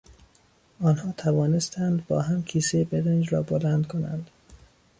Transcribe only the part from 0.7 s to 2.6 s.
آنها توانستند با هم